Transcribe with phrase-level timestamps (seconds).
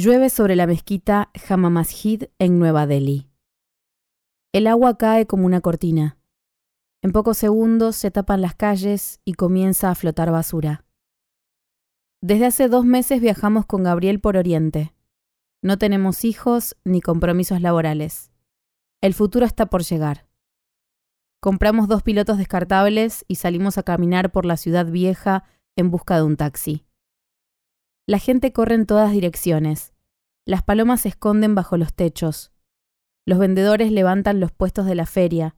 [0.00, 3.28] Llueve sobre la mezquita Jama Masjid en Nueva Delhi.
[4.52, 6.18] El agua cae como una cortina.
[7.02, 10.84] En pocos segundos se tapan las calles y comienza a flotar basura.
[12.22, 14.94] Desde hace dos meses viajamos con Gabriel por Oriente.
[15.62, 18.30] No tenemos hijos ni compromisos laborales.
[19.00, 20.28] El futuro está por llegar.
[21.40, 25.42] Compramos dos pilotos descartables y salimos a caminar por la ciudad vieja
[25.74, 26.84] en busca de un taxi.
[28.08, 29.92] La gente corre en todas direcciones.
[30.46, 32.52] Las palomas se esconden bajo los techos.
[33.26, 35.56] Los vendedores levantan los puestos de la feria.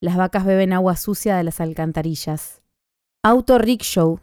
[0.00, 2.64] Las vacas beben agua sucia de las alcantarillas.
[3.22, 4.18] Auto rickshaw,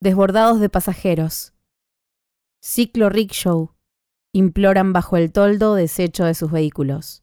[0.00, 1.52] desbordados de pasajeros.
[2.62, 3.74] Ciclo rickshaw,
[4.32, 7.22] imploran bajo el toldo desecho de sus vehículos.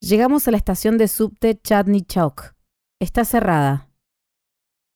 [0.00, 2.54] Llegamos a la estación de subte Chatney Chowk.
[2.98, 3.89] Está cerrada.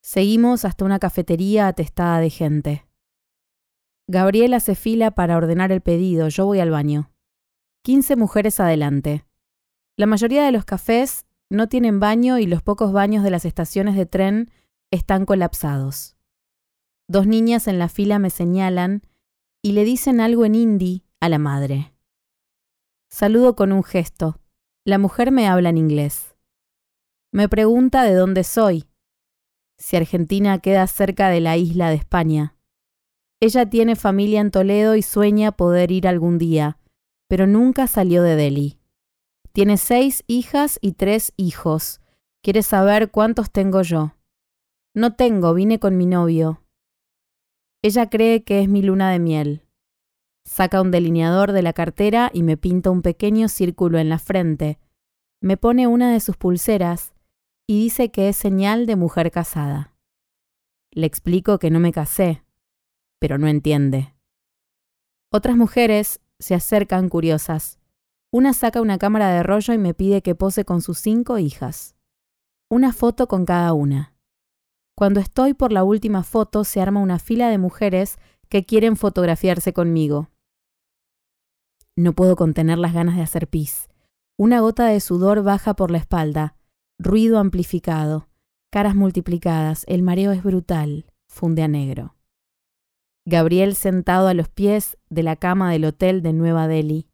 [0.05, 2.87] Seguimos hasta una cafetería atestada de gente.
[4.07, 7.11] Gabriela se fila para ordenar el pedido, yo voy al baño.
[7.83, 9.25] Quince mujeres adelante.
[9.97, 13.97] La mayoría de los cafés no tienen baño y los pocos baños de las estaciones
[13.97, 14.51] de tren
[14.91, 16.19] están colapsados.
[17.09, 19.07] Dos niñas en la fila me señalan
[19.63, 21.95] y le dicen algo en hindi a la madre.
[23.09, 24.39] Saludo con un gesto.
[24.85, 26.37] La mujer me habla en inglés.
[27.33, 28.87] Me pregunta de dónde soy
[29.79, 32.57] si Argentina queda cerca de la isla de España.
[33.41, 36.79] Ella tiene familia en Toledo y sueña poder ir algún día,
[37.29, 38.79] pero nunca salió de Delhi.
[39.53, 42.01] Tiene seis hijas y tres hijos.
[42.43, 44.15] Quiere saber cuántos tengo yo.
[44.95, 46.63] No tengo, vine con mi novio.
[47.83, 49.63] Ella cree que es mi luna de miel.
[50.47, 54.79] Saca un delineador de la cartera y me pinta un pequeño círculo en la frente.
[55.41, 57.14] Me pone una de sus pulseras
[57.67, 59.95] y dice que es señal de mujer casada.
[60.91, 62.45] Le explico que no me casé,
[63.19, 64.15] pero no entiende.
[65.33, 67.79] Otras mujeres se acercan curiosas.
[68.31, 71.97] Una saca una cámara de rollo y me pide que pose con sus cinco hijas.
[72.69, 74.15] Una foto con cada una.
[74.97, 78.19] Cuando estoy por la última foto se arma una fila de mujeres
[78.49, 80.31] que quieren fotografiarse conmigo.
[81.97, 83.89] No puedo contener las ganas de hacer pis.
[84.37, 86.57] Una gota de sudor baja por la espalda
[86.99, 88.29] ruido amplificado,
[88.71, 92.17] caras multiplicadas, el mareo es brutal, funde a negro.
[93.27, 97.09] Gabriel sentado a los pies de la cama del hotel de Nueva Delhi.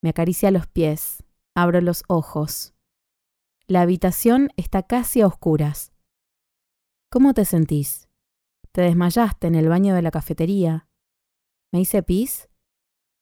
[0.00, 1.24] Me acaricia los pies,
[1.54, 2.74] abro los ojos.
[3.66, 5.92] La habitación está casi a oscuras.
[7.10, 8.08] ¿Cómo te sentís?
[8.72, 10.88] ¿Te desmayaste en el baño de la cafetería?
[11.72, 12.48] ¿Me hice pis?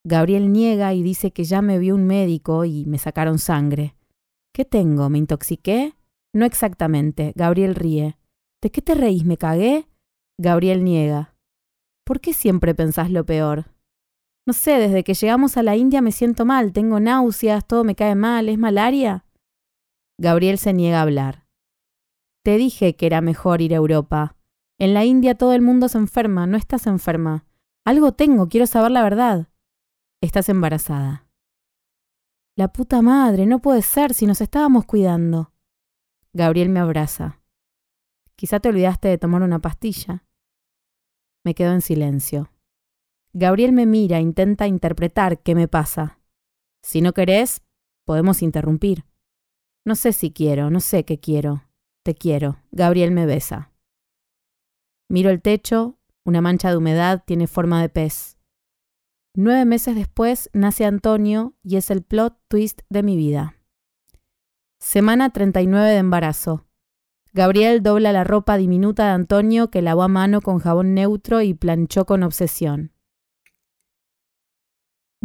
[0.05, 3.97] Gabriel niega y dice que ya me vio un médico y me sacaron sangre.
[4.53, 5.09] ¿Qué tengo?
[5.09, 5.94] ¿Me intoxiqué?
[6.34, 7.33] No exactamente.
[7.37, 8.16] Gabriel ríe.
[8.62, 9.25] ¿De qué te reís?
[9.25, 9.87] ¿Me cagué?
[10.38, 11.34] Gabriel niega.
[12.05, 13.66] ¿Por qué siempre pensás lo peor?
[14.47, 17.94] No sé, desde que llegamos a la India me siento mal, tengo náuseas, todo me
[17.94, 19.25] cae mal, ¿es malaria?
[20.19, 21.47] Gabriel se niega a hablar.
[22.43, 24.37] Te dije que era mejor ir a Europa.
[24.78, 27.44] En la India todo el mundo se enferma, no estás enferma.
[27.84, 29.49] Algo tengo, quiero saber la verdad.
[30.22, 31.30] Estás embarazada.
[32.60, 35.50] La puta madre, no puede ser si nos estábamos cuidando.
[36.34, 37.41] Gabriel me abraza.
[38.37, 40.26] Quizá te olvidaste de tomar una pastilla.
[41.43, 42.53] Me quedo en silencio.
[43.32, 46.21] Gabriel me mira, intenta interpretar qué me pasa.
[46.82, 47.62] Si no querés,
[48.04, 49.06] podemos interrumpir.
[49.87, 51.65] No sé si quiero, no sé qué quiero.
[52.04, 52.59] Te quiero.
[52.72, 53.72] Gabriel me besa.
[55.09, 58.37] Miro el techo, una mancha de humedad tiene forma de pez.
[59.37, 63.55] Nueve meses después nace Antonio y es el plot twist de mi vida.
[64.81, 66.67] Semana 39 de embarazo.
[67.33, 71.55] Gabriel dobla la ropa diminuta de Antonio que lavó a mano con jabón neutro y
[71.55, 72.93] planchó con obsesión.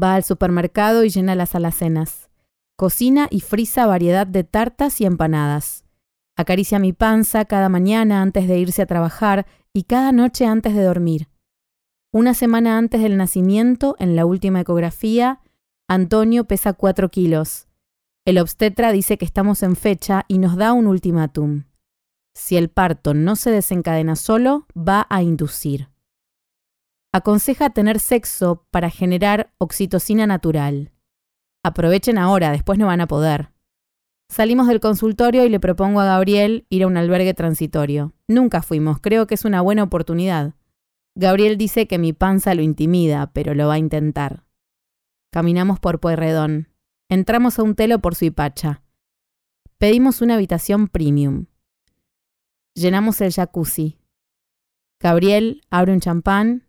[0.01, 2.29] Va al supermercado y llena las alacenas.
[2.77, 5.83] Cocina y frisa variedad de tartas y empanadas.
[6.37, 10.83] Acaricia mi panza cada mañana antes de irse a trabajar y cada noche antes de
[10.83, 11.27] dormir.
[12.15, 15.41] Una semana antes del nacimiento, en la última ecografía,
[15.89, 17.67] Antonio pesa 4 kilos.
[18.23, 21.65] El obstetra dice que estamos en fecha y nos da un ultimátum.
[22.33, 25.89] Si el parto no se desencadena solo, va a inducir.
[27.13, 30.93] Aconseja tener sexo para generar oxitocina natural.
[31.65, 33.51] Aprovechen ahora, después no van a poder.
[34.31, 38.13] Salimos del consultorio y le propongo a Gabriel ir a un albergue transitorio.
[38.29, 40.53] Nunca fuimos, creo que es una buena oportunidad.
[41.15, 44.43] Gabriel dice que mi panza lo intimida, pero lo va a intentar.
[45.31, 46.67] Caminamos por Pueyrredón.
[47.09, 48.81] Entramos a un telo por Suipacha.
[49.77, 51.45] Pedimos una habitación premium.
[52.73, 53.97] Llenamos el jacuzzi.
[54.99, 56.67] Gabriel abre un champán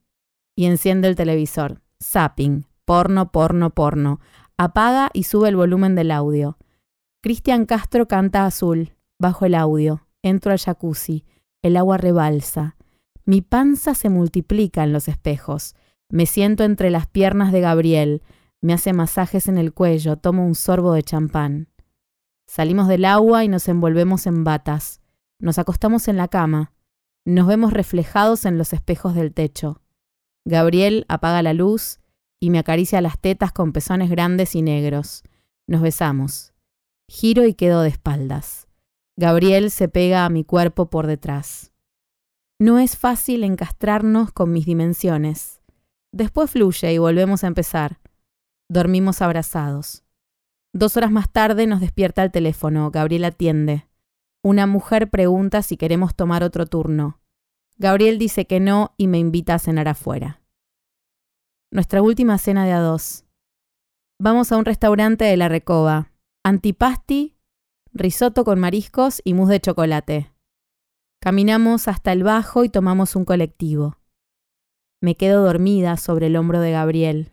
[0.55, 1.83] y enciende el televisor.
[2.03, 4.21] Zapping, porno, porno, porno.
[4.57, 6.59] Apaga y sube el volumen del audio.
[7.23, 10.07] Cristian Castro canta azul, bajo el audio.
[10.23, 11.25] Entro al jacuzzi.
[11.63, 12.77] El agua rebalsa.
[13.27, 15.75] Mi panza se multiplica en los espejos.
[16.09, 18.23] Me siento entre las piernas de Gabriel.
[18.61, 20.17] Me hace masajes en el cuello.
[20.17, 21.69] Tomo un sorbo de champán.
[22.47, 25.01] Salimos del agua y nos envolvemos en batas.
[25.41, 26.73] Nos acostamos en la cama.
[27.25, 29.83] Nos vemos reflejados en los espejos del techo.
[30.45, 31.99] Gabriel apaga la luz
[32.39, 35.25] y me acaricia las tetas con pezones grandes y negros.
[35.67, 36.55] Nos besamos.
[37.09, 38.69] Giro y quedo de espaldas.
[39.17, 41.73] Gabriel se pega a mi cuerpo por detrás.
[42.59, 45.61] No es fácil encastrarnos con mis dimensiones.
[46.13, 48.01] Después fluye y volvemos a empezar.
[48.71, 50.05] Dormimos abrazados.
[50.73, 52.91] Dos horas más tarde nos despierta el teléfono.
[52.91, 53.87] Gabriel atiende.
[54.43, 57.21] Una mujer pregunta si queremos tomar otro turno.
[57.77, 60.41] Gabriel dice que no y me invita a cenar afuera.
[61.71, 63.27] Nuestra última cena de a dos.
[64.19, 66.11] Vamos a un restaurante de la Recoba.
[66.43, 67.37] Antipasti,
[67.93, 70.36] risotto con mariscos y mousse de chocolate.
[71.27, 73.97] Caminamos hasta el bajo y tomamos un colectivo.
[75.03, 77.33] Me quedo dormida sobre el hombro de Gabriel.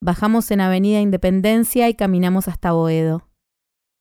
[0.00, 3.28] Bajamos en Avenida Independencia y caminamos hasta Boedo.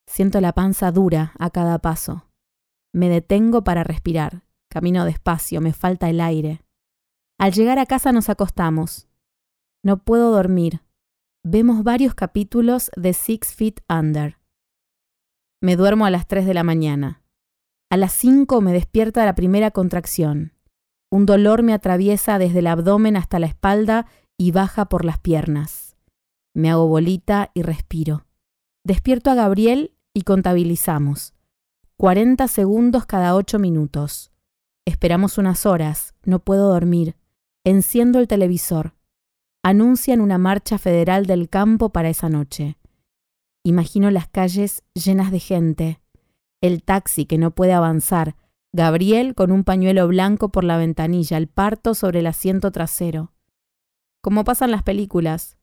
[0.08, 2.30] Siento la panza dura a cada paso.
[2.94, 4.44] Me detengo para respirar.
[4.70, 6.62] Camino despacio, me falta el aire.
[7.40, 9.10] Al llegar a casa nos acostamos.
[9.84, 10.82] No puedo dormir.
[11.44, 14.38] Vemos varios capítulos de Six Feet Under.
[15.60, 17.24] Me duermo a las 3 de la mañana.
[17.90, 20.52] A las 5 me despierta la primera contracción.
[21.10, 24.08] Un dolor me atraviesa desde el abdomen hasta la espalda
[24.38, 25.96] y baja por las piernas.
[26.54, 28.26] Me hago bolita y respiro.
[28.84, 31.34] Despierto a Gabriel y contabilizamos.
[31.96, 34.32] 40 segundos cada 8 minutos.
[34.86, 37.16] Esperamos unas horas, no puedo dormir.
[37.66, 38.96] Enciendo el televisor.
[39.64, 42.78] Anuncian una marcha federal del campo para esa noche.
[43.64, 46.02] Imagino las calles llenas de gente.
[46.62, 48.36] El taxi que no puede avanzar.
[48.74, 53.34] Gabriel con un pañuelo blanco por la ventanilla, el parto sobre el asiento trasero.
[54.22, 55.58] Como pasan las películas,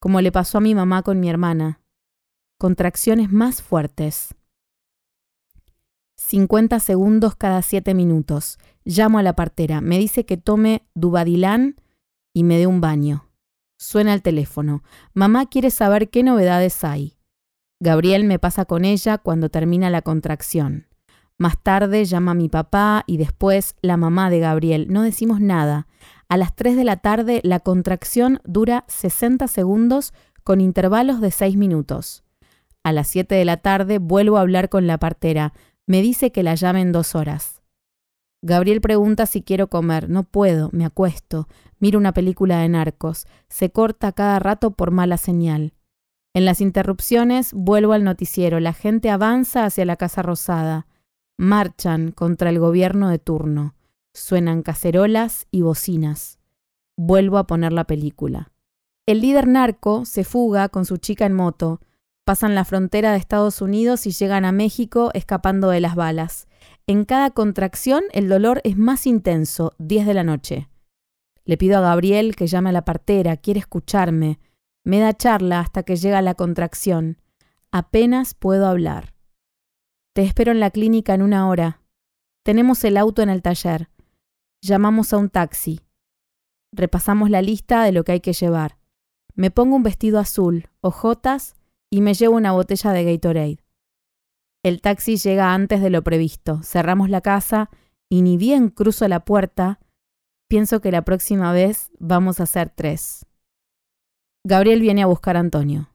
[0.00, 1.80] como le pasó a mi mamá con mi hermana.
[2.58, 4.34] Contracciones más fuertes.
[6.16, 8.58] 50 segundos cada 7 minutos.
[8.84, 9.80] Llamo a la partera.
[9.80, 11.76] Me dice que tome Dubadilán
[12.32, 13.30] y me dé un baño.
[13.78, 14.82] Suena el teléfono.
[15.12, 17.15] Mamá quiere saber qué novedades hay.
[17.78, 20.86] Gabriel me pasa con ella cuando termina la contracción.
[21.38, 24.86] Más tarde llama mi papá y después la mamá de Gabriel.
[24.88, 25.86] No decimos nada.
[26.28, 31.56] A las 3 de la tarde la contracción dura 60 segundos con intervalos de 6
[31.56, 32.24] minutos.
[32.82, 35.52] A las 7 de la tarde vuelvo a hablar con la partera.
[35.86, 37.60] Me dice que la llame en dos horas.
[38.40, 40.08] Gabriel pregunta si quiero comer.
[40.08, 41.48] No puedo, me acuesto.
[41.78, 43.26] Miro una película de narcos.
[43.48, 45.75] Se corta cada rato por mala señal.
[46.36, 48.60] En las interrupciones vuelvo al noticiero.
[48.60, 50.86] La gente avanza hacia la Casa Rosada.
[51.38, 53.74] Marchan contra el gobierno de turno.
[54.12, 56.38] Suenan cacerolas y bocinas.
[56.94, 58.52] Vuelvo a poner la película.
[59.06, 61.80] El líder narco se fuga con su chica en moto.
[62.26, 66.48] Pasan la frontera de Estados Unidos y llegan a México escapando de las balas.
[66.86, 70.68] En cada contracción el dolor es más intenso, 10 de la noche.
[71.46, 74.38] Le pido a Gabriel que llame a la partera, quiere escucharme.
[74.86, 77.20] Me da charla hasta que llega la contracción.
[77.72, 79.14] Apenas puedo hablar.
[80.14, 81.82] Te espero en la clínica en una hora.
[82.44, 83.90] Tenemos el auto en el taller.
[84.62, 85.80] Llamamos a un taxi.
[86.72, 88.78] Repasamos la lista de lo que hay que llevar.
[89.34, 91.56] Me pongo un vestido azul, ojotas
[91.90, 93.64] y me llevo una botella de Gatorade.
[94.62, 96.62] El taxi llega antes de lo previsto.
[96.62, 97.70] Cerramos la casa
[98.08, 99.80] y ni bien cruzo la puerta,
[100.46, 103.26] pienso que la próxima vez vamos a ser tres.
[104.48, 105.90] Gabriel viene a buscar a Antonio.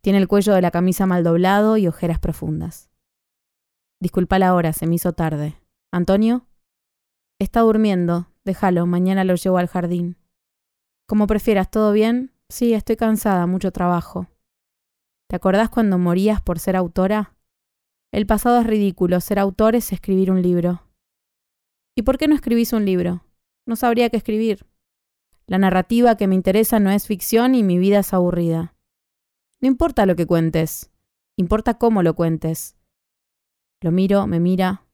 [0.00, 2.90] Tiene el cuello de la camisa mal doblado y ojeras profundas.
[4.00, 5.54] Disculpa la hora, se me hizo tarde.
[5.92, 6.48] ¿Antonio?
[7.38, 8.26] Está durmiendo.
[8.44, 10.16] Déjalo, mañana lo llevo al jardín.
[11.06, 12.32] Como prefieras, ¿todo bien?
[12.48, 14.26] Sí, estoy cansada, mucho trabajo.
[15.28, 17.36] ¿Te acordás cuando morías por ser autora?
[18.12, 20.82] El pasado es ridículo, ser autor es escribir un libro.
[21.96, 23.24] ¿Y por qué no escribís un libro?
[23.64, 24.66] No sabría qué escribir.
[25.50, 28.76] La narrativa que me interesa no es ficción y mi vida es aburrida.
[29.60, 30.92] No importa lo que cuentes,
[31.36, 32.76] importa cómo lo cuentes.
[33.80, 34.86] Lo miro, me mira.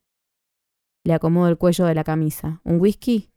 [1.04, 2.62] Le acomodo el cuello de la camisa.
[2.64, 3.30] ¿Un whisky?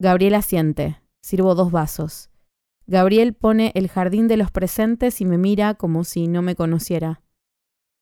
[0.00, 1.00] Gabriel asiente.
[1.22, 2.28] Sirvo dos vasos.
[2.88, 7.22] Gabriel pone el jardín de los presentes y me mira como si no me conociera.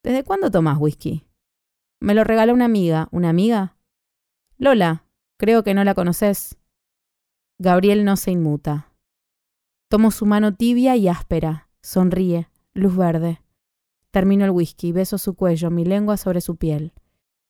[0.02, 1.26] ¿Desde cuándo tomas whisky?
[2.00, 3.08] Me lo regaló una amiga.
[3.12, 3.76] ¿Una amiga?
[4.56, 5.04] Lola,
[5.36, 6.56] creo que no la conoces.
[7.58, 8.92] Gabriel no se inmuta.
[9.88, 11.70] Tomo su mano tibia y áspera.
[11.82, 12.50] Sonríe.
[12.74, 13.40] Luz verde.
[14.10, 16.92] Termino el whisky, beso su cuello, mi lengua sobre su piel.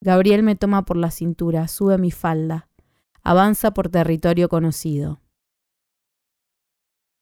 [0.01, 2.69] Gabriel me toma por la cintura, sube mi falda.
[3.23, 5.21] Avanza por territorio conocido.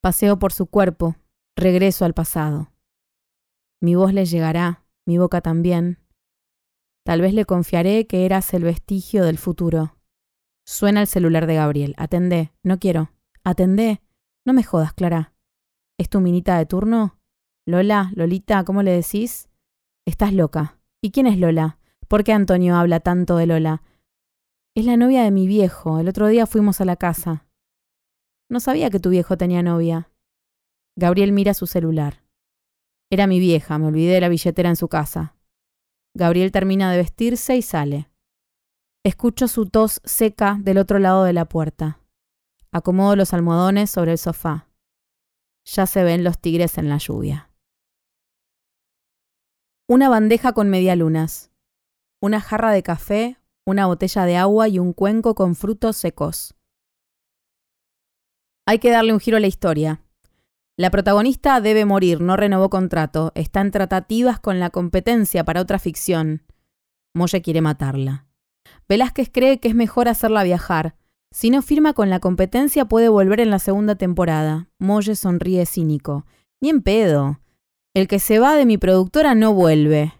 [0.03, 1.17] Paseo por su cuerpo,
[1.57, 2.73] regreso al pasado.
[3.81, 5.99] Mi voz le llegará, mi boca también.
[7.05, 9.94] Tal vez le confiaré que eras el vestigio del futuro.
[10.67, 11.95] Suena el celular de Gabriel.
[11.99, 12.53] Atendé.
[12.63, 13.11] No quiero.
[13.45, 14.01] Atendé.
[14.47, 15.35] No me jodas, Clara.
[15.99, 17.19] ¿Es tu minita de turno?
[17.67, 19.49] Lola, Lolita, ¿cómo le decís?
[20.07, 20.79] Estás loca.
[21.03, 21.79] ¿Y quién es Lola?
[22.09, 23.83] ¿Por qué Antonio habla tanto de Lola?
[24.75, 25.99] Es la novia de mi viejo.
[25.99, 27.47] El otro día fuimos a la casa.
[28.51, 30.11] No sabía que tu viejo tenía novia.
[30.97, 32.25] Gabriel mira su celular.
[33.11, 35.37] Era mi vieja, me olvidé de la billetera en su casa.
[36.15, 38.11] Gabriel termina de vestirse y sale.
[39.07, 42.01] Escucho su tos seca del otro lado de la puerta.
[42.73, 44.71] Acomodo los almohadones sobre el sofá.
[45.67, 47.51] Ya se ven los tigres en la lluvia.
[49.87, 51.51] Una bandeja con medialunas.
[52.23, 56.55] Una jarra de café, una botella de agua y un cuenco con frutos secos.
[58.65, 60.01] Hay que darle un giro a la historia.
[60.79, 65.79] La protagonista debe morir, no renovó contrato, está en tratativas con la competencia para otra
[65.79, 66.47] ficción.
[67.13, 68.25] Molle quiere matarla.
[68.89, 70.97] Velázquez cree que es mejor hacerla viajar.
[71.33, 74.69] Si no firma con la competencia puede volver en la segunda temporada.
[74.79, 76.27] Molle sonríe cínico.
[76.61, 77.41] Ni en pedo.
[77.95, 80.15] El que se va de mi productora no vuelve.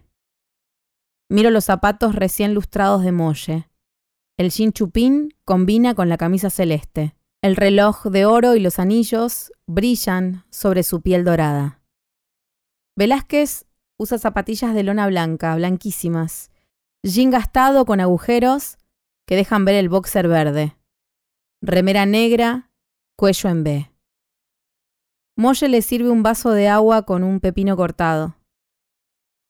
[1.29, 3.69] Miro los zapatos recién lustrados de Molle.
[4.37, 7.15] El jean chupín combina con la camisa celeste.
[7.41, 11.81] El reloj de oro y los anillos brillan sobre su piel dorada.
[12.97, 13.65] Velázquez
[13.97, 16.51] usa zapatillas de lona blanca, blanquísimas,
[17.05, 18.77] jean gastado con agujeros
[19.27, 20.75] que dejan ver el boxer verde,
[21.61, 22.71] remera negra,
[23.15, 23.91] cuello en B.
[25.37, 28.37] Molle le sirve un vaso de agua con un pepino cortado.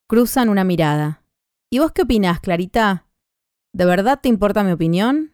[0.10, 1.24] Cruzan una mirada.
[1.72, 3.08] ¿Y vos qué opinás, Clarita?
[3.74, 5.34] ¿De verdad te importa mi opinión?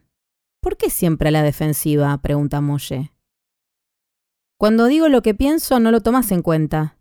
[0.60, 2.16] ¿Por qué siempre a la defensiva?
[2.18, 3.12] pregunta Molle.
[4.58, 6.98] Cuando digo lo que pienso, no lo tomas en cuenta.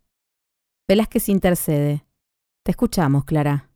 [0.87, 2.05] Velázquez intercede.
[2.63, 3.70] Te escuchamos, Clara.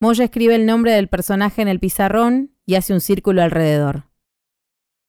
[0.00, 4.08] Molle escribe el nombre del personaje en el pizarrón y hace un círculo alrededor.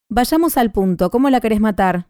[0.10, 1.12] Vayamos al punto.
[1.12, 2.10] ¿Cómo la querés matar?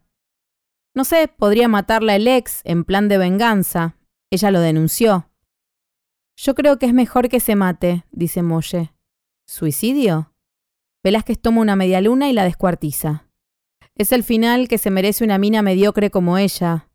[0.94, 3.96] No sé, podría matarla el ex en plan de venganza.
[4.30, 5.30] Ella lo denunció.
[6.36, 8.94] Yo creo que es mejor que se mate, dice Molle.
[9.46, 10.32] ¿Suicidio?
[11.04, 13.28] Velázquez toma una media luna y la descuartiza.
[13.94, 16.88] Es el final que se merece una mina mediocre como ella.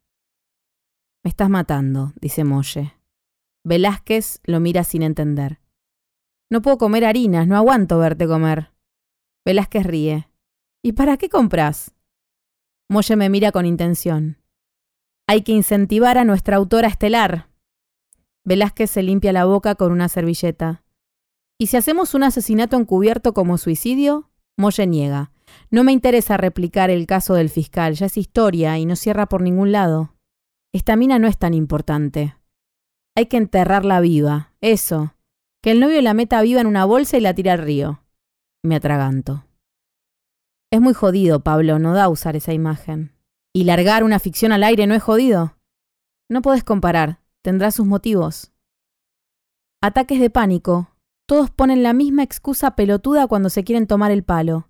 [1.23, 2.95] Me estás matando, dice Molle.
[3.63, 5.59] Velázquez lo mira sin entender.
[6.51, 8.71] No puedo comer harinas, no aguanto verte comer.
[9.45, 10.29] Velázquez ríe.
[10.83, 11.95] ¿Y para qué compras?
[12.89, 14.37] Molle me mira con intención.
[15.27, 17.49] Hay que incentivar a nuestra autora estelar.
[18.43, 20.83] Velázquez se limpia la boca con una servilleta.
[21.57, 24.29] ¿Y si hacemos un asesinato encubierto como suicidio?
[24.57, 25.31] Molle niega.
[25.71, 29.41] No me interesa replicar el caso del fiscal, ya es historia y no cierra por
[29.41, 30.13] ningún lado.
[30.73, 32.35] Esta mina no es tan importante.
[33.15, 35.14] Hay que enterrarla viva, eso.
[35.65, 38.03] Que el novio la meta viva en una bolsa y la tire al río.
[38.61, 39.47] Me atraganto.
[40.71, 43.17] Es muy jodido, Pablo, no da usar esa imagen.
[43.51, 45.57] ¿Y largar una ficción al aire no es jodido?
[46.29, 48.53] No podés comparar, tendrá sus motivos.
[49.81, 50.91] Ataques de pánico,
[51.27, 54.69] todos ponen la misma excusa pelotuda cuando se quieren tomar el palo.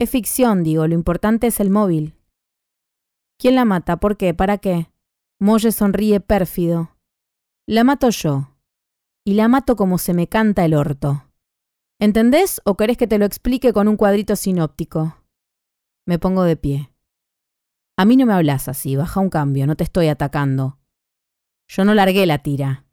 [0.00, 2.14] Es ficción, digo, lo importante es el móvil.
[3.38, 3.98] ¿Quién la mata?
[3.98, 4.32] ¿Por qué?
[4.32, 4.90] ¿Para qué?
[5.38, 6.96] Molle sonríe pérfido.
[7.66, 8.53] La mato yo.
[9.26, 11.30] Y la mato como se me canta el orto.
[11.98, 15.16] ¿Entendés o querés que te lo explique con un cuadrito sinóptico?
[16.06, 16.92] Me pongo de pie.
[17.96, 20.78] A mí no me hablas así, baja un cambio, no te estoy atacando.
[21.68, 22.84] Yo no largué la tira.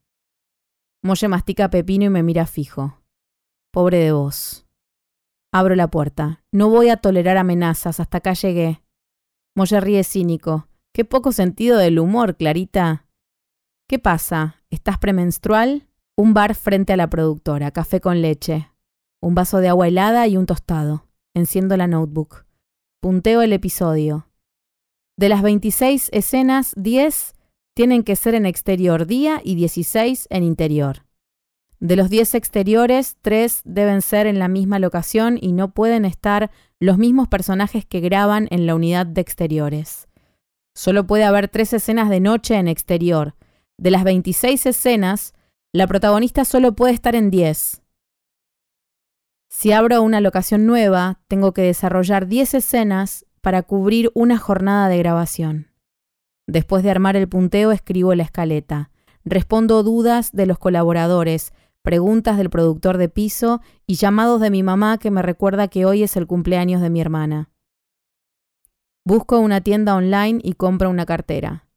[1.03, 3.01] Molle mastica pepino y me mira fijo.
[3.73, 4.65] Pobre de vos.
[5.51, 6.45] Abro la puerta.
[6.53, 8.81] No voy a tolerar amenazas, hasta acá llegué.
[9.53, 10.69] Molle ríe cínico.
[10.93, 13.07] Qué poco sentido del humor, Clarita.
[13.89, 14.63] ¿Qué pasa?
[14.69, 15.90] ¿Estás premenstrual?
[16.17, 18.69] Un bar frente a la productora, café con leche.
[19.21, 21.07] Un vaso de agua helada y un tostado.
[21.33, 22.45] Enciendo la notebook.
[22.99, 24.27] Punteo el episodio.
[25.17, 27.33] De las 26 escenas, 10
[27.73, 31.05] tienen que ser en exterior día y 16 en interior.
[31.79, 36.51] De los 10 exteriores, 3 deben ser en la misma locación y no pueden estar
[36.79, 40.09] los mismos personajes que graban en la unidad de exteriores.
[40.75, 43.35] Solo puede haber 3 escenas de noche en exterior.
[43.77, 45.33] De las 26 escenas,
[45.73, 47.81] la protagonista solo puede estar en 10.
[49.49, 54.97] Si abro una locación nueva, tengo que desarrollar 10 escenas para cubrir una jornada de
[54.97, 55.67] grabación.
[56.45, 58.91] Después de armar el punteo, escribo la escaleta.
[59.23, 64.97] Respondo dudas de los colaboradores, preguntas del productor de piso y llamados de mi mamá
[64.97, 67.49] que me recuerda que hoy es el cumpleaños de mi hermana.
[69.05, 71.67] Busco una tienda online y compro una cartera.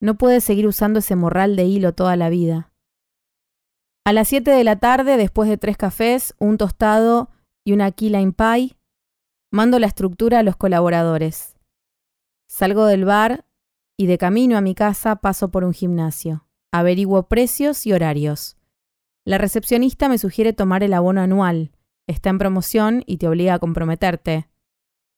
[0.00, 2.73] No puedes seguir usando ese morral de hilo toda la vida.
[4.06, 7.30] A las 7 de la tarde, después de tres cafés, un tostado
[7.64, 8.76] y una key lime pie,
[9.50, 11.56] mando la estructura a los colaboradores.
[12.46, 13.46] Salgo del bar
[13.96, 16.46] y de camino a mi casa paso por un gimnasio.
[16.70, 18.58] Averiguo precios y horarios.
[19.24, 21.72] La recepcionista me sugiere tomar el abono anual.
[22.06, 24.50] Está en promoción y te obliga a comprometerte.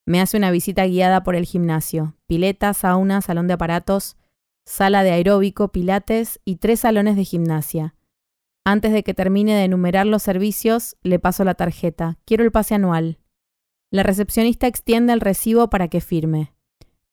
[0.07, 2.15] Me hace una visita guiada por el gimnasio.
[2.29, 4.17] Pileta, sauna, salón de aparatos,
[4.65, 7.96] sala de aeróbico, pilates y tres salones de gimnasia.
[8.69, 12.19] Antes de que termine de enumerar los servicios, le paso la tarjeta.
[12.25, 13.21] Quiero el pase anual.
[13.93, 16.53] La recepcionista extiende el recibo para que firme.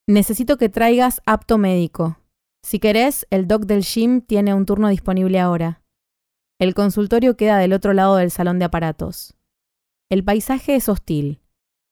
[0.07, 2.17] Necesito que traigas apto médico.
[2.63, 5.83] Si querés, el doc del gym tiene un turno disponible ahora.
[6.57, 9.35] El consultorio queda del otro lado del salón de aparatos.
[10.09, 11.39] El paisaje es hostil.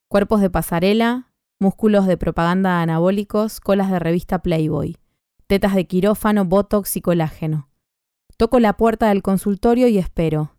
[0.10, 4.98] Cuerpos de pasarela, músculos de propaganda anabólicos, colas de revista Playboy,
[5.46, 7.71] tetas de quirófano, botox y colágeno.
[8.42, 10.58] Toco la puerta del consultorio y espero.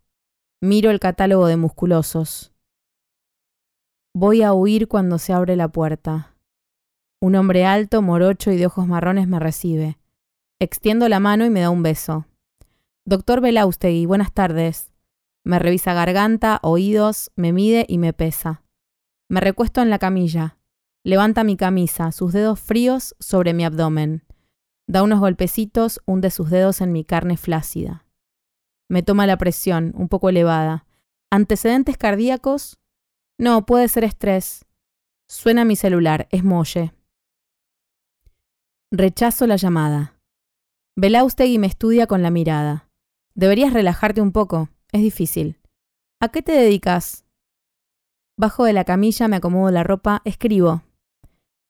[0.61, 2.53] Miro el catálogo de musculosos.
[4.13, 6.33] Voy a huir cuando se abre la puerta.
[7.19, 9.97] Un hombre alto, morocho y de ojos marrones me recibe.
[10.59, 12.25] Extiendo la mano y me da un beso.
[13.03, 14.93] Doctor Belaustegui, buenas tardes.
[15.43, 18.63] Me revisa garganta, oídos, me mide y me pesa.
[19.27, 20.57] Me recuesto en la camilla.
[21.03, 24.23] Levanta mi camisa, sus dedos fríos sobre mi abdomen.
[24.87, 28.05] Da unos golpecitos, hunde sus dedos en mi carne flácida.
[28.89, 30.85] Me toma la presión, un poco elevada.
[31.31, 32.77] ¿Antecedentes cardíacos?
[33.39, 34.65] No, puede ser estrés.
[35.27, 36.93] Suena mi celular, es Molle.
[38.91, 40.19] Rechazo la llamada.
[40.95, 42.89] Belaustegui me estudia con la mirada.
[43.33, 45.59] Deberías relajarte un poco, es difícil.
[46.21, 47.25] ¿A qué te dedicas?
[48.37, 50.83] Bajo de la camilla, me acomodo la ropa, escribo.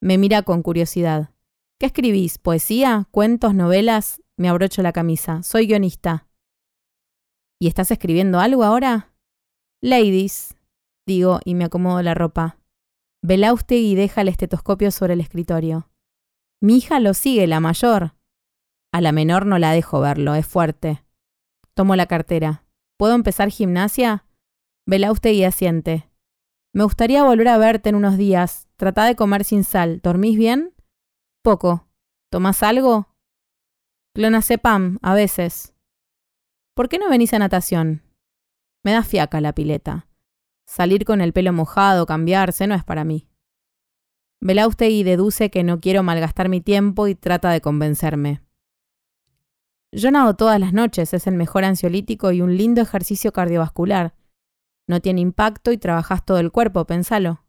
[0.01, 1.32] Me mira con curiosidad.
[1.83, 2.37] ¿Qué escribís?
[2.37, 3.09] ¿Poesía?
[3.11, 3.53] ¿Cuentos?
[3.53, 4.21] ¿Novelas?
[4.37, 5.43] Me abrocho la camisa.
[5.43, 6.29] Soy guionista.
[7.59, 9.13] ¿Y estás escribiendo algo ahora?
[9.81, 10.55] Ladies,
[11.05, 12.57] digo y me acomodo la ropa.
[13.75, 15.89] y deja el estetoscopio sobre el escritorio.
[16.61, 18.15] Mi hija lo sigue, la mayor.
[18.93, 21.03] A la menor no la dejo verlo, es fuerte.
[21.73, 22.63] Tomo la cartera.
[22.97, 24.25] ¿Puedo empezar gimnasia?
[25.33, 26.09] y asiente.
[26.73, 28.69] Me gustaría volver a verte en unos días.
[28.77, 29.99] Trata de comer sin sal.
[30.01, 30.72] ¿Dormís bien?
[31.43, 31.89] Poco.
[32.31, 33.09] ¿Tomás algo?
[34.15, 35.75] Clonazepam, a veces.
[36.73, 38.01] ¿Por qué no venís a natación?
[38.81, 40.07] Me da fiaca la pileta.
[40.65, 43.27] Salir con el pelo mojado, cambiarse, no es para mí.
[44.39, 48.41] y deduce que no quiero malgastar mi tiempo y trata de convencerme.
[49.91, 54.15] Yo nado todas las noches, es el mejor ansiolítico y un lindo ejercicio cardiovascular.
[54.87, 57.43] No tiene impacto y trabajas todo el cuerpo, pensalo.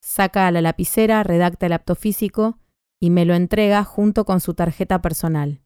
[0.00, 2.61] Saca a la lapicera, redacta el apto físico
[3.02, 5.60] y me lo entrega junto con su tarjeta personal.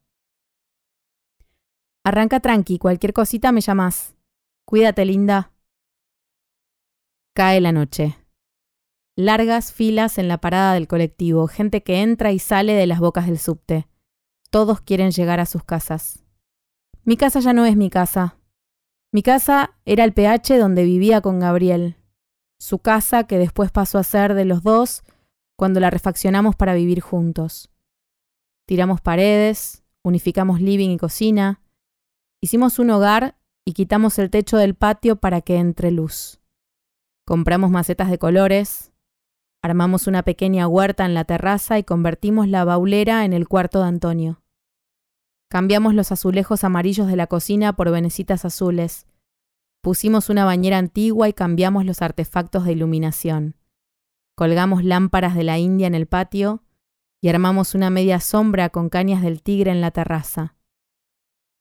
[2.03, 4.15] Arranca tranqui, cualquier cosita me llamas.
[4.65, 5.51] Cuídate, linda.
[7.35, 8.17] Cae la noche.
[9.15, 13.27] Largas filas en la parada del colectivo, gente que entra y sale de las bocas
[13.27, 13.87] del subte.
[14.49, 16.25] Todos quieren llegar a sus casas.
[17.03, 18.39] Mi casa ya no es mi casa.
[19.11, 21.97] Mi casa era el PH donde vivía con Gabriel.
[22.57, 25.03] Su casa, que después pasó a ser de los dos,
[25.57, 27.71] cuando la refaccionamos para vivir juntos.
[28.67, 31.61] Tiramos paredes, unificamos living y cocina,
[32.41, 36.39] hicimos un hogar y quitamos el techo del patio para que entre luz.
[37.25, 38.93] Compramos macetas de colores,
[39.61, 43.87] armamos una pequeña huerta en la terraza y convertimos la baulera en el cuarto de
[43.87, 44.41] Antonio.
[45.49, 49.07] Cambiamos los azulejos amarillos de la cocina por venecitas azules.
[49.81, 53.55] Pusimos una bañera antigua y cambiamos los artefactos de iluminación.
[54.37, 56.61] Colgamos lámparas de la India en el patio
[57.21, 60.55] y armamos una media sombra con cañas del tigre en la terraza.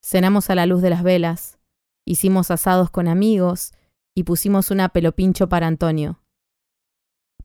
[0.04, 1.58] Cenamos a la luz de las velas,
[2.04, 3.72] hicimos asados con amigos
[4.14, 6.20] y pusimos una pelopincho para Antonio.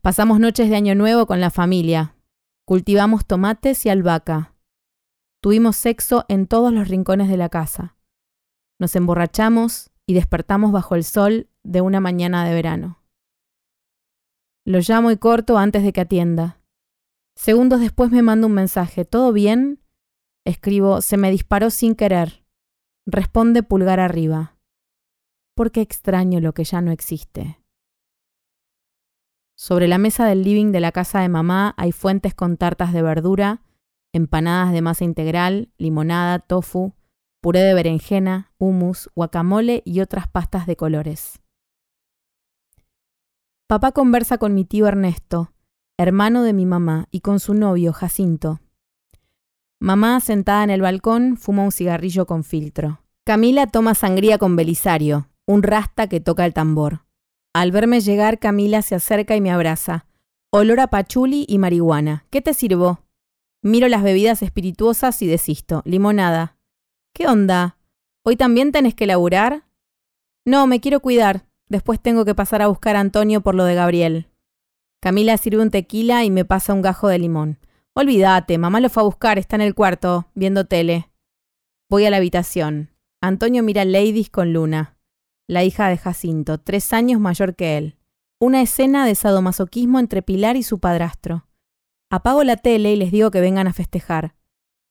[0.02, 2.17] Pasamos noches de Año Nuevo con la familia,
[2.65, 4.54] cultivamos tomates y albahaca.
[5.41, 7.96] Tuvimos sexo en todos los rincones de la casa.
[8.80, 13.01] Nos emborrachamos y despertamos bajo el sol de una mañana de verano.
[14.65, 16.62] Lo llamo y corto antes de que atienda.
[17.36, 19.06] Segundos después me manda un mensaje.
[19.06, 19.82] ¿Todo bien?
[20.45, 22.45] Escribo, se me disparó sin querer.
[23.06, 24.58] Responde pulgar arriba.
[25.56, 27.60] porque extraño lo que ya no existe.
[29.56, 33.04] Sobre la mesa del living de la casa de mamá hay fuentes con tartas de
[33.04, 33.62] verdura,
[34.12, 36.95] empanadas de masa integral, limonada, tofu,
[37.41, 41.41] puré de berenjena, hummus, guacamole y otras pastas de colores.
[43.71, 45.53] Papá conversa con mi tío Ernesto,
[45.97, 48.60] hermano de mi mamá, y con su novio Jacinto.
[49.79, 53.01] Mamá, sentada en el balcón, fuma un cigarrillo con filtro.
[53.23, 57.05] Camila toma sangría con Belisario, un rasta que toca el tambor.
[57.53, 60.05] Al verme llegar, Camila se acerca y me abraza.
[60.49, 62.25] Olor a pachuli y marihuana.
[62.29, 63.05] ¿Qué te sirvo?
[63.62, 65.81] Miro las bebidas espirituosas y desisto.
[65.86, 66.57] Limonada.
[67.13, 67.77] ¿Qué onda?
[68.25, 69.63] ¿Hoy también tenés que laburar?
[70.43, 71.45] No, me quiero cuidar.
[71.71, 74.27] Después tengo que pasar a buscar a Antonio por lo de Gabriel.
[75.01, 77.60] Camila sirve un tequila y me pasa un gajo de limón.
[77.93, 81.10] Olvídate, mamá lo fue a buscar, está en el cuarto, viendo tele.
[81.89, 82.89] Voy a la habitación.
[83.21, 84.97] Antonio mira Ladies con Luna,
[85.47, 87.95] la hija de Jacinto, tres años mayor que él.
[88.38, 91.47] Una escena de sadomasoquismo entre Pilar y su padrastro.
[92.10, 94.36] Apago la tele y les digo que vengan a festejar.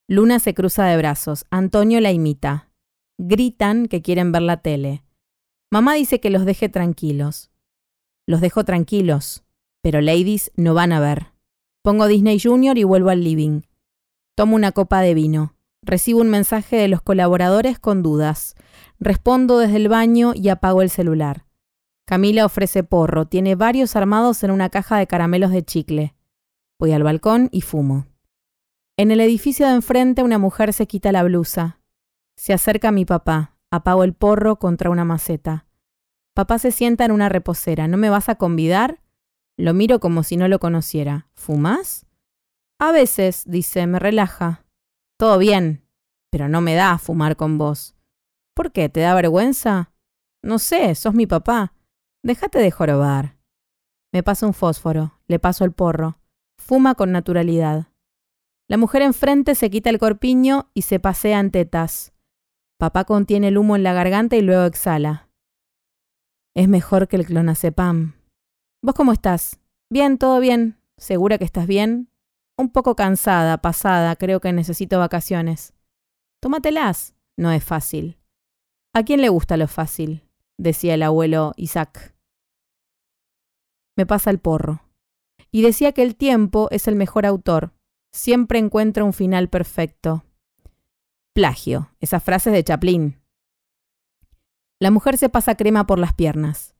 [0.08, 1.44] Luna se cruza de brazos.
[1.50, 2.70] Antonio la imita.
[3.18, 5.04] Gritan que quieren ver la tele.
[5.72, 7.50] Mamá dice que los deje tranquilos.
[8.26, 9.44] Los dejo tranquilos,
[9.82, 11.28] pero ladies no van a ver.
[11.82, 13.62] Pongo Disney Junior y vuelvo al living.
[14.34, 15.54] Tomo una copa de vino.
[15.82, 18.56] Recibo un mensaje de los colaboradores con dudas.
[18.98, 21.46] Respondo desde el baño y apago el celular.
[22.04, 23.26] Camila ofrece porro.
[23.26, 26.14] Tiene varios armados en una caja de caramelos de chicle.
[26.80, 28.06] Voy al balcón y fumo.
[28.96, 31.80] En el edificio de enfrente una mujer se quita la blusa.
[32.36, 33.56] Se acerca a mi papá.
[33.70, 35.66] Apago el porro contra una maceta.
[36.34, 37.88] Papá se sienta en una reposera.
[37.88, 39.02] ¿No me vas a convidar?
[39.56, 41.28] Lo miro como si no lo conociera.
[41.34, 42.06] ¿Fumas?
[42.78, 44.64] A veces, dice, me relaja.
[45.18, 45.84] Todo bien,
[46.30, 47.94] pero no me da fumar con vos.
[48.54, 48.88] ¿Por qué?
[48.88, 49.92] ¿Te da vergüenza?
[50.42, 51.74] No sé, sos mi papá.
[52.22, 53.36] Déjate de jorobar.
[54.12, 56.18] Me pasa un fósforo, le paso el porro.
[56.58, 57.88] Fuma con naturalidad.
[58.68, 62.12] La mujer enfrente se quita el corpiño y se pasea en tetas.
[62.80, 65.28] Papá contiene el humo en la garganta y luego exhala.
[66.56, 68.14] Es mejor que el clonazepam.
[68.82, 69.60] ¿Vos cómo estás?
[69.92, 70.80] Bien, todo bien.
[70.96, 72.08] ¿Segura que estás bien?
[72.56, 75.74] Un poco cansada, pasada, creo que necesito vacaciones.
[76.40, 77.14] Tómatelas.
[77.36, 78.16] No es fácil.
[78.94, 80.26] ¿A quién le gusta lo fácil?
[80.58, 82.16] decía el abuelo Isaac.
[83.94, 84.80] Me pasa el porro.
[85.50, 87.74] Y decía que el tiempo es el mejor autor.
[88.10, 90.24] Siempre encuentra un final perfecto.
[91.32, 91.92] Plagio.
[92.00, 93.20] Esas frases de Chaplin.
[94.80, 96.74] La mujer se pasa crema por las piernas.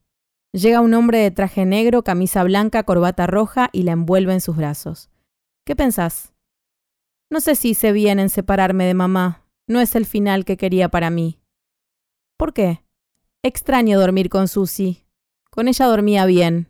[0.51, 4.57] Llega un hombre de traje negro, camisa blanca, corbata roja y la envuelve en sus
[4.57, 5.09] brazos.
[5.65, 6.33] ¿Qué pensás?
[7.29, 9.47] No sé si hice bien en separarme de mamá.
[9.67, 11.39] No es el final que quería para mí.
[12.37, 12.83] ¿Por qué?
[13.43, 15.05] Extraño dormir con Susie.
[15.49, 16.67] Con ella dormía bien.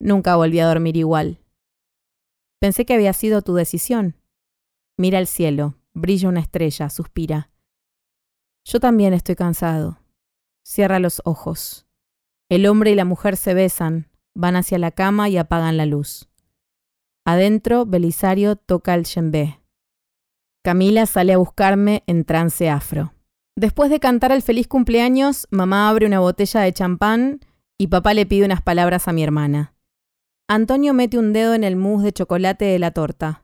[0.00, 1.38] Nunca volví a dormir igual.
[2.58, 4.16] Pensé que había sido tu decisión.
[4.96, 7.50] Mira el cielo, brilla una estrella, suspira.
[8.64, 9.98] Yo también estoy cansado.
[10.64, 11.86] Cierra los ojos.
[12.48, 16.28] El hombre y la mujer se besan, van hacia la cama y apagan la luz.
[17.24, 19.60] Adentro, Belisario toca el chembé.
[20.64, 23.14] Camila sale a buscarme en trance afro.
[23.56, 27.40] Después de cantar el feliz cumpleaños, mamá abre una botella de champán
[27.78, 29.74] y papá le pide unas palabras a mi hermana.
[30.48, 33.41] Antonio mete un dedo en el mousse de chocolate de la torta.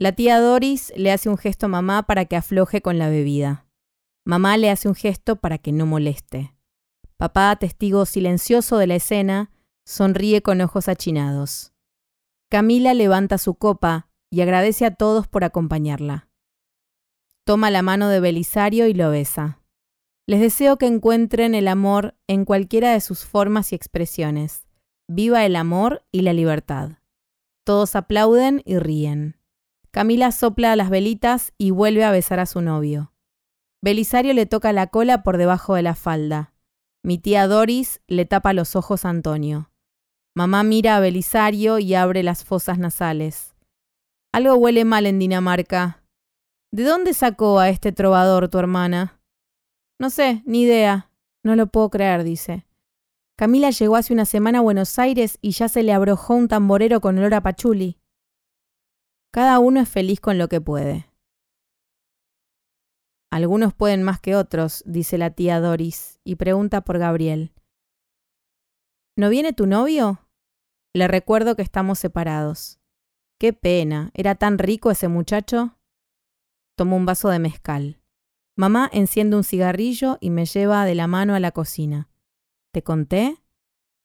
[0.00, 3.66] La tía Doris le hace un gesto a mamá para que afloje con la bebida.
[4.24, 6.54] Mamá le hace un gesto para que no moleste.
[7.18, 9.50] Papá, testigo silencioso de la escena,
[9.84, 11.74] sonríe con ojos achinados.
[12.48, 16.30] Camila levanta su copa y agradece a todos por acompañarla.
[17.44, 19.60] Toma la mano de Belisario y lo besa.
[20.26, 24.66] Les deseo que encuentren el amor en cualquiera de sus formas y expresiones.
[25.08, 26.92] Viva el amor y la libertad.
[27.64, 29.39] Todos aplauden y ríen.
[29.92, 33.12] Camila sopla las velitas y vuelve a besar a su novio.
[33.82, 36.54] Belisario le toca la cola por debajo de la falda.
[37.02, 39.72] Mi tía Doris le tapa los ojos a Antonio.
[40.36, 43.56] Mamá mira a Belisario y abre las fosas nasales.
[44.32, 46.04] Algo huele mal en Dinamarca.
[46.72, 49.20] ¿De dónde sacó a este trovador tu hermana?
[49.98, 51.10] No sé, ni idea.
[51.42, 52.64] No lo puedo creer, dice.
[53.36, 57.00] Camila llegó hace una semana a Buenos Aires y ya se le abrojó un tamborero
[57.00, 57.98] con olor a pachuli.
[59.32, 61.06] Cada uno es feliz con lo que puede.
[63.30, 67.52] Algunos pueden más que otros, dice la tía Doris, y pregunta por Gabriel.
[69.16, 70.26] ¿No viene tu novio?
[70.92, 72.80] Le recuerdo que estamos separados.
[73.38, 75.78] Qué pena, ¿era tan rico ese muchacho?
[76.76, 78.00] Tomó un vaso de mezcal.
[78.56, 82.10] Mamá enciende un cigarrillo y me lleva de la mano a la cocina.
[82.72, 83.38] ¿Te conté?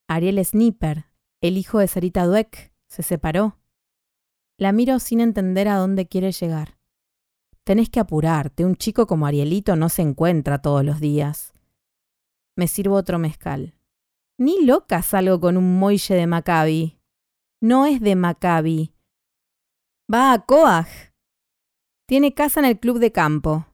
[0.07, 1.05] Ariel Snipper,
[1.41, 3.57] el hijo de Sarita Dweck, se separó.
[4.57, 6.77] La miro sin entender a dónde quiere llegar.
[7.65, 11.53] Tenés que apurarte, un chico como Arielito no se encuentra todos los días.
[12.55, 13.75] Me sirvo otro mezcal.
[14.37, 16.97] Ni loca salgo con un moille de Maccabi.
[17.61, 18.93] No es de Maccabi.
[20.13, 20.87] Va a Coag.
[22.07, 23.65] Tiene casa en el club de campo.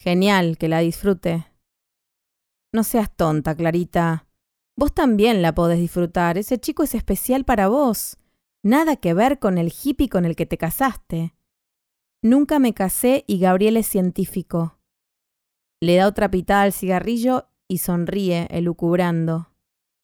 [0.00, 1.46] Genial, que la disfrute.
[2.72, 4.26] No seas tonta, Clarita.
[4.76, 6.38] Vos también la podés disfrutar.
[6.38, 8.16] Ese chico es especial para vos.
[8.62, 11.34] Nada que ver con el hippie con el que te casaste.
[12.22, 14.78] Nunca me casé y Gabriel es científico.
[15.80, 19.52] Le da otra pitada al cigarrillo y sonríe, elucubrando.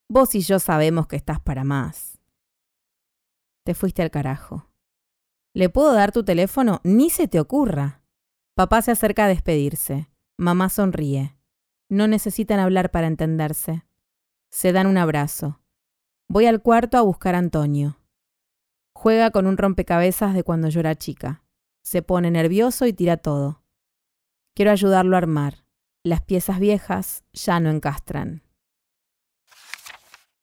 [0.08, 2.20] Vos y yo sabemos que estás para más.
[3.64, 4.70] Te fuiste al carajo.
[5.54, 6.80] ¿Le puedo dar tu teléfono?
[6.84, 8.02] Ni se te ocurra.
[8.54, 10.08] Papá se acerca a despedirse.
[10.36, 11.36] Mamá sonríe.
[11.88, 13.84] No necesitan hablar para entenderse.
[14.50, 15.60] Se dan un abrazo.
[16.28, 17.98] Voy al cuarto a buscar a Antonio.
[19.04, 21.44] Juega con un rompecabezas de cuando yo era chica.
[21.82, 23.62] Se pone nervioso y tira todo.
[24.54, 25.66] Quiero ayudarlo a armar.
[26.02, 28.43] Las piezas viejas ya no encastran.